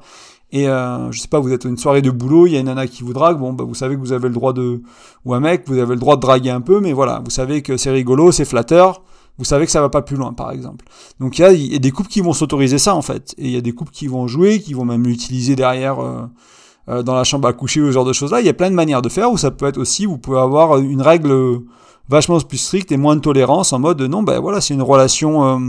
[0.54, 2.68] Et euh, je sais pas, vous êtes une soirée de boulot, il y a une
[2.68, 4.84] nana qui vous drague, bon bah vous savez que vous avez le droit de
[5.26, 7.63] ou un mec, vous avez le droit de draguer un peu, mais voilà, vous savez
[7.63, 9.02] que c'est rigolo, c'est flatteur,
[9.39, 10.86] vous savez que ça va pas plus loin par exemple.
[11.20, 13.58] Donc il y a, des couples qui vont s'autoriser ça en fait, et il y
[13.58, 16.22] a des couples qui vont jouer, qui vont même l'utiliser derrière euh,
[16.88, 18.39] euh, dans la chambre à coucher ou ce genre de choses là.
[18.39, 20.38] Il y a plein de manières de faire, ou ça peut être aussi, vous pouvez
[20.38, 21.63] avoir une règle
[22.10, 25.66] vachement plus stricte et moins de tolérance en mode non ben voilà c'est une relation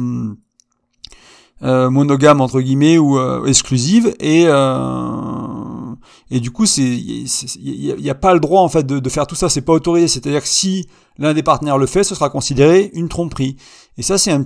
[1.63, 4.15] euh, monogame entre guillemets ou euh, exclusive.
[4.21, 5.95] Et euh,
[6.31, 9.27] et du coup c'est il n'y a, pas le droit en fait de, de faire
[9.27, 9.49] tout ça.
[9.49, 10.09] C'est pas autorisé.
[10.09, 10.89] C'est-à-dire que si
[11.19, 13.57] l'un des partenaires le fait ce sera considéré une tromperie.
[13.99, 14.45] Et ça c'est un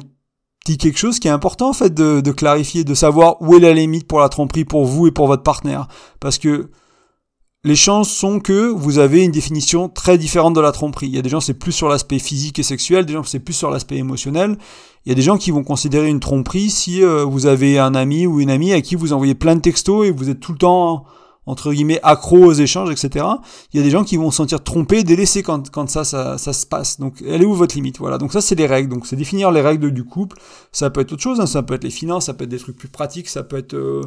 [0.65, 3.61] petit quelque chose qui est important en fait de, de clarifier de savoir où est
[3.61, 5.89] la limite pour la tromperie pour vous et pour votre partenaire.
[6.21, 6.71] Parce que
[7.69, 11.07] les chances sont que vous avez une définition très différente de la tromperie.
[11.07, 13.41] Il y a des gens c'est plus sur l'aspect physique et sexuel, des gens c'est
[13.41, 14.57] plus sur l'aspect émotionnel.
[15.05, 17.95] Il y a des gens qui vont considérer une tromperie si euh, vous avez un
[17.95, 20.53] ami ou une amie à qui vous envoyez plein de textos et vous êtes tout
[20.53, 21.05] le temps
[21.45, 23.27] entre guillemets accro aux échanges, etc.
[23.73, 27.01] Il y a des gens qui vont se sentir trompés, délaissés quand, ça se passe.
[27.01, 27.99] Donc, elle est où votre limite?
[27.99, 28.19] Voilà.
[28.19, 28.91] Donc ça, c'est les règles.
[28.91, 30.37] Donc, c'est définir les règles du couple.
[30.73, 31.41] Ça peut être autre chose.
[31.41, 31.47] Hein.
[31.47, 32.27] Ça peut être les finances.
[32.27, 33.29] Ça peut être des trucs plus pratiques.
[33.31, 34.03] Ça peut être euh,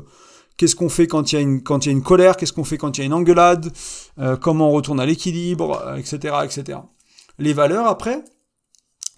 [0.61, 2.37] Qu'est-ce qu'on fait quand il y a une, colère?
[2.37, 3.73] Qu'est-ce qu'on fait quand il y a une engueulade?
[4.19, 5.95] Euh, Comment on retourne à l'équilibre?
[5.97, 6.19] Etc.
[6.25, 6.77] Euh, etc.
[7.39, 8.23] Les valeurs, après,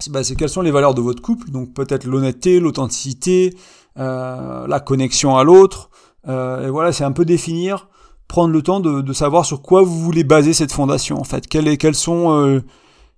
[0.08, 1.50] bah, c'est quelles sont les valeurs de votre couple?
[1.50, 3.54] Donc peut-être l'honnêteté, l'authenticité,
[3.98, 5.90] euh, la connexion à l'autre.
[6.26, 7.90] et voilà, c'est un peu définir,
[8.26, 11.46] prendre le temps de, savoir sur quoi vous voulez baser cette fondation, en fait.
[11.46, 12.62] Quelles, quelles sont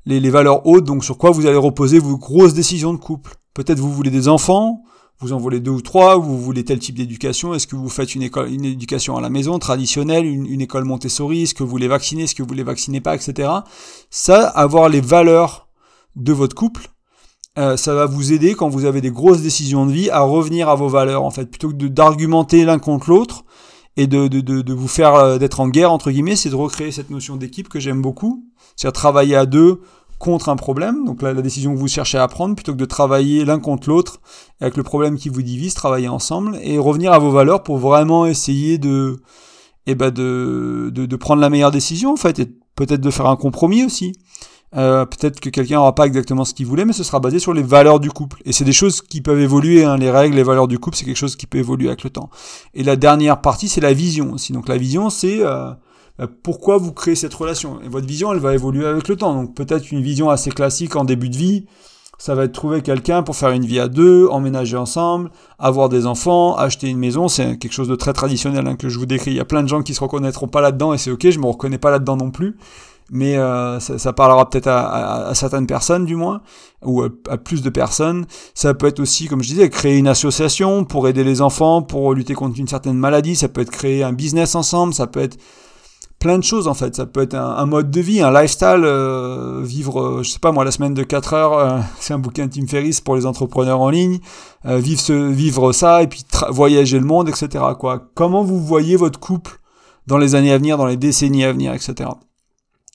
[0.04, 3.36] les, les valeurs hautes, donc sur quoi vous allez reposer vos grosses décisions de couple?
[3.54, 4.82] Peut-être vous voulez des enfants,
[5.20, 8.14] vous en voulez deux ou trois, vous voulez tel type d'éducation, est-ce que vous faites
[8.14, 11.88] une école, une éducation à la maison traditionnelle, une, école Montessori, est-ce que vous les
[11.88, 13.48] vaccinez, est-ce que vous les vaccinez pas, etc.
[14.10, 15.68] Ça, avoir les valeurs
[16.16, 16.90] de votre couple,
[17.58, 20.68] euh, ça va vous aider quand vous avez des grosses décisions de vie à revenir
[20.68, 23.44] à vos valeurs en fait, plutôt que d'argumenter l'un contre l'autre
[23.96, 26.54] et de, de, de, de vous faire euh, d'être en guerre entre guillemets, c'est de
[26.54, 28.44] recréer cette notion d'équipe que j'aime beaucoup,
[28.76, 29.80] c'est-à-dire travailler à deux
[30.18, 32.84] contre un problème, donc la, la décision que vous cherchez à prendre, plutôt que de
[32.84, 34.20] travailler l'un contre l'autre,
[34.60, 38.26] avec le problème qui vous divise, travailler ensemble, et revenir à vos valeurs pour vraiment
[38.26, 39.20] essayer de,
[39.86, 43.26] eh ben de, de, de prendre la meilleure décision, en fait, et peut-être de faire
[43.26, 44.12] un compromis aussi.
[44.74, 47.54] Euh, peut-être que quelqu'un n'aura pas exactement ce qu'il voulait, mais ce sera basé sur
[47.54, 48.42] les valeurs du couple.
[48.44, 51.04] Et c'est des choses qui peuvent évoluer, hein, les règles, les valeurs du couple, c'est
[51.04, 52.30] quelque chose qui peut évoluer avec le temps.
[52.74, 54.52] Et la dernière partie, c'est la vision aussi.
[54.52, 55.70] Donc la vision, c'est euh,
[56.42, 57.80] pourquoi vous créez cette relation?
[57.82, 59.34] Et votre vision, elle va évoluer avec le temps.
[59.34, 61.66] Donc peut-être une vision assez classique en début de vie,
[62.18, 66.06] ça va être trouver quelqu'un pour faire une vie à deux, emménager ensemble, avoir des
[66.06, 67.28] enfants, acheter une maison.
[67.28, 69.32] C'est quelque chose de très traditionnel hein, que je vous décris.
[69.32, 71.38] Il y a plein de gens qui se reconnaîtront pas là-dedans et c'est ok, je
[71.38, 72.56] me reconnais pas là-dedans non plus.
[73.10, 76.40] Mais euh, ça, parlera peut-être à, certaines personnes du moins,
[76.82, 78.26] ou à, à, plus de personnes.
[78.52, 82.14] Ça peut être aussi, comme je disais, créer une association pour aider les enfants, pour
[82.14, 83.36] lutter contre une certaine maladie.
[83.36, 84.92] Ça peut être créer un business ensemble.
[84.92, 85.38] Ça peut être
[86.26, 86.96] plein de choses en fait.
[86.96, 90.50] Ça peut être un, mode de vie, un lifestyle, euh, vivre, euh, je sais pas
[90.50, 93.80] moi, la semaine de 4 heures, euh, c'est un bouquin Tim Ferriss pour les entrepreneurs
[93.80, 94.18] en ligne,
[94.64, 97.64] vivre, ce, vivre ça et puis voyager le monde, etc.
[97.78, 98.10] Quoi.
[98.14, 99.60] Comment vous voyez votre couple
[100.08, 102.10] dans les années à venir, dans les décennies à venir, etc.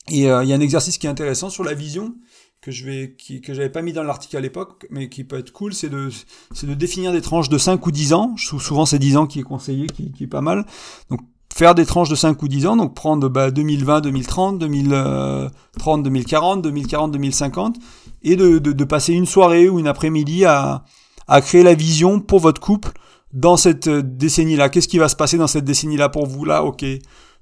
[0.09, 2.13] Et il y a un exercice qui est intéressant sur la vision
[2.59, 5.39] que je vais qui, que j'avais pas mis dans l'article à l'époque mais qui peut
[5.39, 6.09] être cool c'est de
[6.53, 9.39] c'est de définir des tranches de 5 ou 10 ans souvent c'est 10 ans qui
[9.39, 10.67] est conseillé qui, qui est pas mal
[11.09, 11.21] donc
[11.53, 16.61] faire des tranches de 5 ou 10 ans, donc prendre bah, 2020, 2030, 2030, 2040,
[16.61, 17.75] 2040, 2050,
[18.23, 20.83] et de, de, de passer une soirée ou une après-midi à,
[21.27, 22.91] à créer la vision pour votre couple
[23.33, 24.69] dans cette décennie-là.
[24.69, 26.45] Qu'est-ce qui va se passer dans cette décennie-là pour vous?
[26.45, 26.85] Là Ok,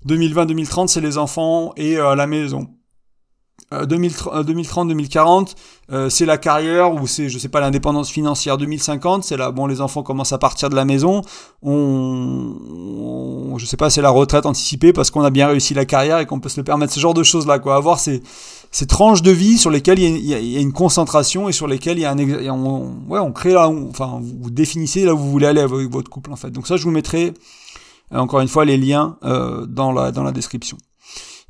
[0.07, 2.67] 2020-2030, c'est les enfants et euh, la maison.
[3.71, 5.53] 2030-2040,
[6.09, 9.81] c'est la carrière ou c'est, je sais pas, l'indépendance financière 2050, c'est là, bon, les
[9.81, 11.21] enfants commencent à partir de la maison,
[11.61, 15.85] on, on je sais pas, c'est la retraite anticipée parce qu'on a bien réussi la
[15.85, 17.75] carrière et qu'on peut se le permettre, ce genre de choses-là, quoi.
[17.75, 18.23] Avoir ces,
[18.71, 21.67] ces tranches de vie sur lesquelles il y, a, y a une concentration et sur
[21.67, 22.17] lesquelles il y a un,
[22.49, 26.09] on, ouais, on crée là, enfin, vous définissez là où vous voulez aller avec votre
[26.09, 26.49] couple, en fait.
[26.49, 27.33] Donc ça, je vous mettrai,
[28.11, 29.17] encore une fois, les liens
[29.67, 30.77] dans la, dans la description.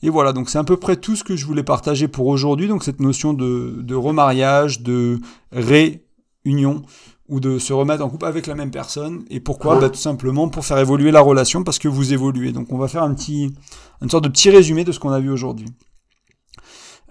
[0.02, 2.68] Et voilà, donc c'est à peu près tout ce que je voulais partager pour aujourd'hui.
[2.68, 5.20] Donc cette notion de, de remariage, de
[5.52, 6.84] réunion
[7.28, 9.24] ou de se remettre en couple avec la même personne.
[9.30, 9.80] Et pourquoi?
[9.80, 12.52] Bah, Tout simplement pour faire évoluer la relation parce que vous évoluez.
[12.52, 13.54] Donc on va faire un petit,
[14.02, 15.68] une sorte de petit résumé de ce qu'on a vu aujourd'hui.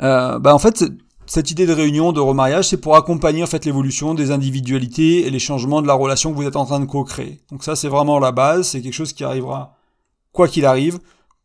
[0.01, 0.85] Euh, bah en fait,
[1.27, 5.31] cette idée de réunion, de remariage, c'est pour accompagner en fait l'évolution des individualités et
[5.31, 7.41] les changements de la relation que vous êtes en train de co-créer.
[7.51, 8.69] Donc ça, c'est vraiment la base.
[8.69, 9.77] C'est quelque chose qui arrivera
[10.33, 10.99] quoi qu'il arrive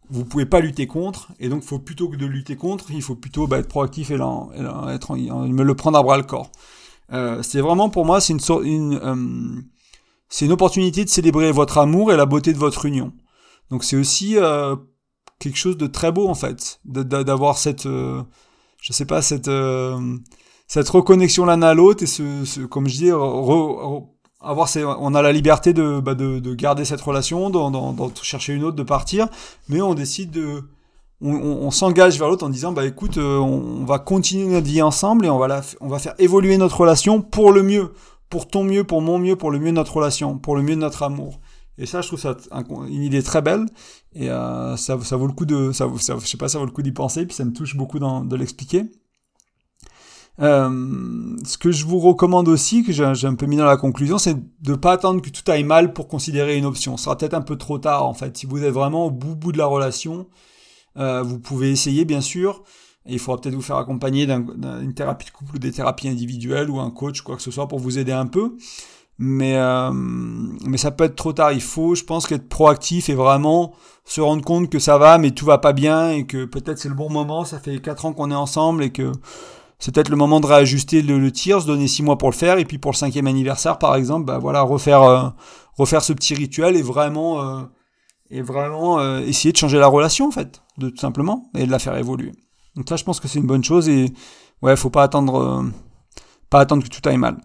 [0.09, 3.15] vous pouvez pas lutter contre, et donc faut plutôt que de lutter contre, il faut
[3.15, 6.51] plutôt bah, être proactif et, me le prendre à bras le corps.
[7.11, 9.61] Euh, c'est vraiment pour moi, c'est une, une euh,
[10.29, 13.13] c'est une opportunité de célébrer votre amour et la beauté de votre union.
[13.69, 14.75] Donc c'est aussi euh,
[15.39, 18.23] quelque chose de très beau en fait, d'avoir cette, euh,
[18.81, 20.17] je sais pas, cette euh,
[20.67, 24.07] cette reconnexion l'un à l'autre et ce, ce, comme je dis, re,
[24.43, 28.75] on a la liberté de, bah de, de, garder cette relation, d'en chercher une autre,
[28.75, 29.27] de partir,
[29.69, 30.63] mais on décide de,
[31.21, 34.81] on, on, s'engage vers l'autre en disant bah écoute, euh, on, va continuer notre vie
[34.81, 37.93] ensemble et on va la, on va faire évoluer notre relation pour le mieux,
[38.29, 40.75] pour ton mieux, pour mon mieux, pour le mieux de notre relation, pour le mieux
[40.75, 41.39] de notre amour.
[41.77, 42.37] Et ça, je trouve ça
[42.87, 43.65] une idée très belle
[44.13, 46.65] et euh, ça, ça vaut le coup de, ça, ça, je sais pas, ça vaut
[46.65, 48.83] le coup d'y penser, puis ça me touche beaucoup de l'expliquer.
[50.41, 54.17] Euh, ce que je vous recommande aussi, que j'ai un peu mis dans la conclusion,
[54.17, 56.97] c'est de ne pas attendre que tout aille mal pour considérer une option.
[56.97, 58.35] Ce sera peut-être un peu trop tard en fait.
[58.35, 60.27] Si vous êtes vraiment au bout, bout de la relation,
[60.97, 62.63] euh, vous pouvez essayer bien sûr.
[63.05, 66.79] Il faudra peut-être vous faire accompagner d'une thérapie de couple ou des thérapies individuelles ou
[66.79, 68.55] un coach, quoi que ce soit, pour vous aider un peu.
[69.19, 71.51] Mais, euh, mais ça peut être trop tard.
[71.51, 73.73] Il faut, je pense, qu'être proactif et vraiment
[74.05, 76.89] se rendre compte que ça va, mais tout va pas bien et que peut-être c'est
[76.89, 77.43] le bon moment.
[77.43, 79.11] Ça fait quatre ans qu'on est ensemble et que
[79.83, 82.57] c'est peut-être le moment de réajuster le, tir, se donner six mois pour le faire,
[82.57, 85.27] et puis pour le cinquième anniversaire, par exemple, bah voilà, refaire, euh,
[85.77, 87.63] refaire ce petit rituel et vraiment, euh,
[88.29, 91.71] et vraiment euh, essayer de changer la relation, en fait, de tout simplement, et de
[91.71, 92.31] la faire évoluer.
[92.77, 94.13] Donc ça, je pense que c'est une bonne chose, et
[94.61, 95.65] ouais, faut pas attendre,
[96.49, 97.35] pas attendre que tout aille mal.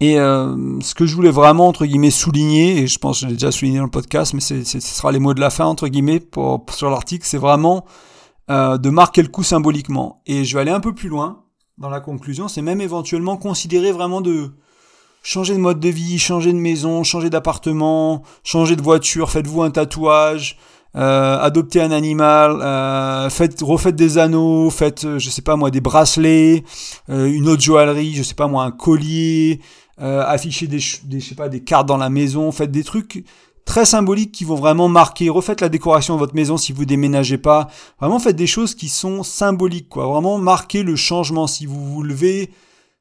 [0.00, 3.36] Et ce que je voulais vraiment entre guillemets souligner, et je pense que je l'ai
[3.38, 6.20] déjà souligné dans le podcast, mais ce sera les mots de la fin entre guillemets
[6.68, 7.86] sur l'article, c'est vraiment
[8.50, 10.22] euh, de marquer le coup symboliquement.
[10.26, 11.44] Et je vais aller un peu plus loin
[11.78, 14.50] dans la conclusion, c'est même éventuellement considérer vraiment de
[15.22, 19.70] changer de mode de vie, changer de maison, changer d'appartement, changer de voiture, faites-vous un
[19.70, 20.58] tatouage,
[20.96, 25.70] euh, adoptez un animal, euh, faites, refaites des anneaux, faites, euh, je sais pas moi,
[25.70, 26.64] des bracelets,
[27.10, 29.60] euh, une autre joaillerie, je sais pas moi, un collier,
[30.00, 33.24] affichez des, des, je sais pas, des cartes dans la maison, faites des trucs
[33.68, 35.28] très symboliques qui vont vraiment marquer.
[35.28, 37.68] Refaites la décoration de votre maison si vous déménagez pas.
[38.00, 40.06] Vraiment faites des choses qui sont symboliques, quoi.
[40.06, 41.46] Vraiment marquez le changement.
[41.46, 42.50] Si vous vous levez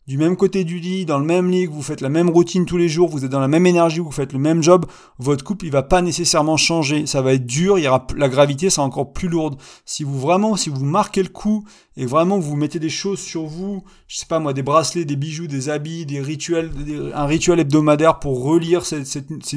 [0.07, 2.65] du même côté du lit, dans le même lit, que vous faites la même routine
[2.65, 4.85] tous les jours, vous êtes dans la même énergie, vous faites le même job,
[5.19, 7.05] votre couple il va pas nécessairement changer.
[7.05, 9.57] Ça va être dur, il y aura la gravité sera encore plus lourde.
[9.85, 11.65] Si vous vraiment, si vous marquez le coup
[11.97, 15.17] et vraiment vous mettez des choses sur vous, je sais pas moi, des bracelets, des
[15.17, 16.71] bijoux, des habits, des rituels,
[17.13, 19.03] un rituel hebdomadaire pour relire ces,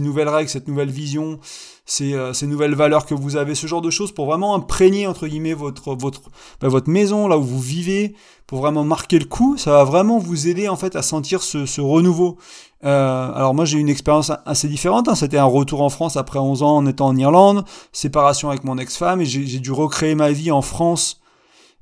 [0.01, 1.39] nouvelles règles, cette nouvelle vision,
[1.87, 5.07] ces, euh, ces, nouvelles valeurs que vous avez, ce genre de choses pour vraiment imprégner
[5.07, 6.23] entre guillemets votre votre
[6.61, 8.15] bah, votre maison là où vous vivez,
[8.51, 9.57] pour vraiment marquer le coup.
[9.57, 12.37] Ça va vraiment vous aider en fait à sentir ce, ce renouveau.
[12.85, 15.09] Euh, alors moi j'ai eu une expérience assez différente.
[15.09, 15.15] Hein.
[15.15, 18.77] C'était un retour en France après 11 ans en étant en Irlande, séparation avec mon
[18.77, 21.21] ex-femme et j'ai dû recréer ma vie en France.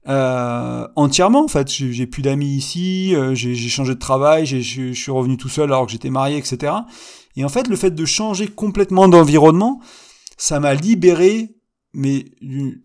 [0.09, 1.71] Euh, entièrement en fait.
[1.71, 5.87] J'ai plus d'amis ici, euh, j'ai changé de travail, je suis revenu tout seul alors
[5.87, 6.75] que j'étais marié, etc.
[7.37, 9.81] Et en fait, le fait de changer complètement d'environnement,
[10.37, 11.49] ça m'a libéré,
[11.95, 12.27] mais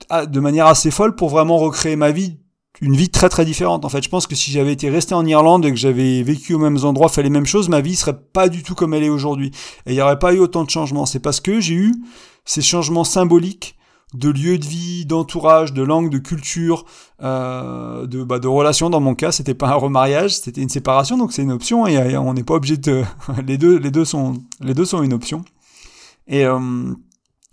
[0.10, 2.38] ah, de manière assez folle, pour vraiment recréer ma vie,
[2.82, 3.86] une vie très très différente.
[3.86, 6.54] En fait, je pense que si j'avais été resté en Irlande et que j'avais vécu
[6.54, 9.04] aux mêmes endroits, fait les mêmes choses, ma vie serait pas du tout comme elle
[9.04, 9.52] est aujourd'hui.
[9.86, 11.06] Et il n'y aurait pas eu autant de changements.
[11.06, 11.94] C'est parce que j'ai eu
[12.46, 13.78] ces changements symboliques
[14.14, 16.86] de lieu de vie, d'entourage, de langue, de culture,
[17.24, 18.90] euh, de, bah, de relations.
[18.90, 22.18] Dans mon cas, c'était pas un remariage, c'était une séparation, donc c'est une option et,
[22.18, 23.04] on n'est pas obligé de.
[23.48, 25.44] les deux, les deux sont, les deux sont une option.
[26.28, 26.94] Et, euh,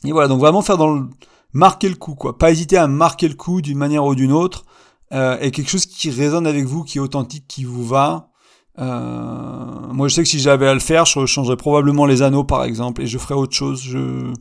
[0.04, 1.09] et voilà, donc vraiment faire dans le
[1.52, 2.38] marquer le coup, quoi.
[2.38, 4.64] Pas hésiter à marquer le coup d'une manière ou d'une autre,
[5.12, 8.30] euh, et quelque chose qui résonne avec vous, qui est authentique, qui vous va.
[8.78, 12.44] Euh, moi, je sais que si j'avais à le faire, je changerais probablement les anneaux,
[12.44, 13.82] par exemple, et je ferais autre chose.
[13.82, 14.32] Je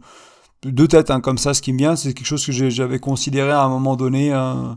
[0.63, 3.51] deux têtes hein, comme ça, ce qui me vient, c'est quelque chose que j'avais considéré
[3.51, 4.73] à un moment donné euh,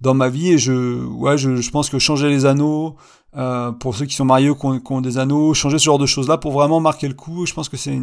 [0.00, 2.96] dans ma vie et je, ouais, je, je pense que changer les anneaux
[3.36, 6.04] euh, pour ceux qui sont mariés ou qui ont, des anneaux, changer ce genre de
[6.04, 7.96] choses là pour vraiment marquer le coup, je pense que c'est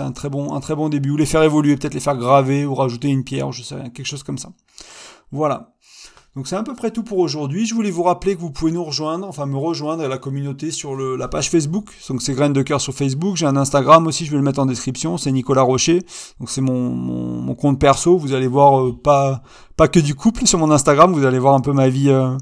[0.00, 2.64] un très bon un très bon début ou les faire évoluer, peut-être les faire graver
[2.64, 4.50] ou rajouter une pierre, je sais quelque chose comme ça.
[5.32, 5.72] Voilà.
[6.36, 7.64] Donc c'est à peu près tout pour aujourd'hui.
[7.64, 10.70] Je voulais vous rappeler que vous pouvez nous rejoindre, enfin me rejoindre à la communauté
[10.70, 11.88] sur le, la page Facebook.
[12.10, 13.36] Donc c'est Graines de cœur sur Facebook.
[13.36, 15.16] J'ai un Instagram aussi, je vais le mettre en description.
[15.16, 16.02] C'est Nicolas Rocher.
[16.38, 18.18] Donc c'est mon, mon, compte perso.
[18.18, 19.42] Vous allez voir euh, pas
[19.78, 21.10] pas que du couple sur mon Instagram.
[21.14, 22.36] Vous allez voir un peu ma vie euh,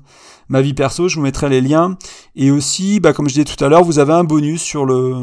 [0.48, 1.06] ma vie perso.
[1.06, 1.96] Je vous mettrai les liens.
[2.34, 5.14] Et aussi, bah, comme je disais tout à l'heure, vous avez un bonus sur le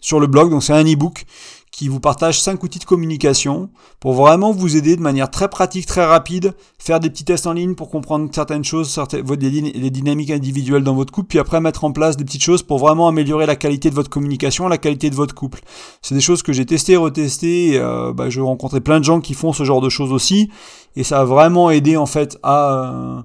[0.00, 0.50] sur le blog.
[0.50, 1.24] Donc c'est un ebook
[1.70, 5.86] qui vous partage 5 outils de communication pour vraiment vous aider de manière très pratique,
[5.86, 10.30] très rapide, faire des petits tests en ligne pour comprendre certaines choses, certaines, les dynamiques
[10.30, 13.46] individuelles dans votre couple, puis après mettre en place des petites choses pour vraiment améliorer
[13.46, 15.60] la qualité de votre communication, la qualité de votre couple.
[16.02, 19.20] C'est des choses que j'ai testées, retestées, et euh, bah, je rencontrais plein de gens
[19.20, 20.50] qui font ce genre de choses aussi,
[20.96, 23.18] et ça a vraiment aidé en fait à...
[23.18, 23.22] Euh,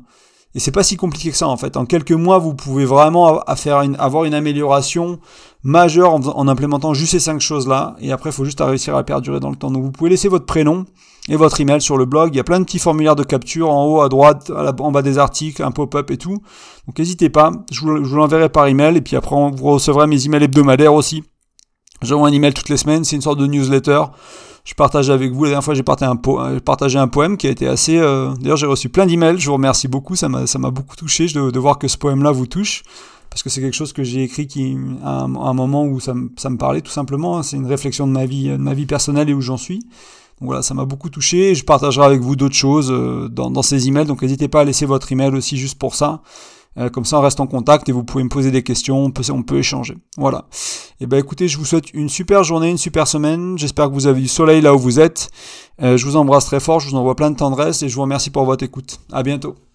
[0.55, 1.77] et c'est pas si compliqué que ça en fait.
[1.77, 5.19] En quelques mois, vous pouvez vraiment avoir une amélioration
[5.63, 7.95] majeure en, implémentant juste ces cinq choses-là.
[7.99, 9.71] Et après, il faut juste réussir à perdurer dans le temps.
[9.71, 10.85] Donc vous pouvez laisser votre prénom
[11.27, 12.33] et votre email sur le blog.
[12.33, 15.01] Il y a plein de petits formulaires de capture en haut, à droite, en bas
[15.01, 16.37] des articles, un pop-up et tout.
[16.85, 17.51] Donc n'hésitez pas.
[17.71, 18.97] Je vous, je vous l'enverrai par email.
[18.97, 21.23] Et puis après, vous recevrez mes emails hebdomadaires aussi.
[22.01, 23.03] J'envoie un email toutes les semaines.
[23.03, 24.03] C'est une sorte de newsletter
[24.63, 25.43] je partage avec vous.
[25.43, 27.97] La dernière fois, j'ai partagé un, poème qui a été assez.
[27.97, 29.38] Euh, d'ailleurs, j'ai reçu plein d'emails.
[29.38, 30.15] Je vous remercie beaucoup.
[30.15, 32.84] Ça m'a, beaucoup touché de, voir que ce poème-là vous touche.
[33.29, 36.49] Parce que c'est quelque chose que j'ai écrit qui, à un, moment où ça, ça,
[36.49, 37.43] me parlait tout simplement.
[37.43, 39.79] C'est une réflexion de ma vie, ma vie personnelle et où j'en suis.
[40.39, 41.56] Donc voilà, ça m'a beaucoup touché.
[41.56, 44.06] Je partagerai avec vous d'autres choses euh, dans, dans ces emails.
[44.06, 46.21] Donc n'hésitez pas à laisser votre email aussi juste pour ça.
[46.77, 49.12] Euh, comme ça, on reste en contact et vous pouvez me poser des questions, on
[49.12, 49.95] peut, on peut échanger.
[50.17, 50.45] Voilà.
[50.99, 53.57] Et eh ben écoutez, je vous souhaite une super journée, une super semaine.
[53.57, 55.29] J'espère que vous avez du soleil là où vous êtes.
[55.81, 58.01] Euh, je vous embrasse très fort, je vous envoie plein de tendresse et je vous
[58.01, 58.99] remercie pour votre écoute.
[59.12, 59.55] À bientôt.